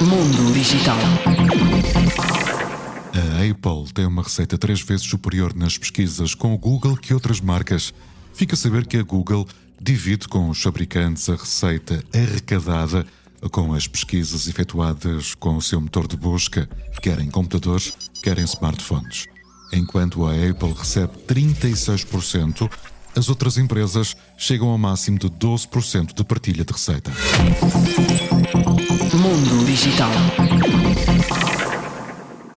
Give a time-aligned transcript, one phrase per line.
[0.00, 0.96] Mundo Digital.
[3.12, 7.40] A Apple tem uma receita três vezes superior nas pesquisas com o Google que outras
[7.40, 7.92] marcas.
[8.32, 9.46] Fica a saber que a Google
[9.80, 13.06] divide com os fabricantes a receita arrecadada
[13.50, 16.68] com as pesquisas efetuadas com o seu motor de busca,
[17.02, 17.92] quer em computadores,
[18.22, 19.26] quer em smartphones.
[19.72, 22.70] Enquanto a Apple recebe 36%,
[23.16, 27.12] as outras empresas chegam ao máximo de 12% de partilha de receita.
[29.24, 30.43] Mundo Digital.